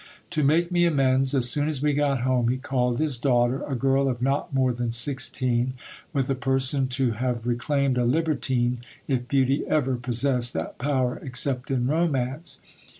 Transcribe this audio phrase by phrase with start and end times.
[0.31, 3.75] To make me amends, as soon as we got home, he called his daughter, a
[3.75, 5.73] girl of not more than sixteen,
[6.11, 11.19] with a person to have reclaimed a libertine, if beauty ever pos sessed that power
[11.21, 12.57] except in romance.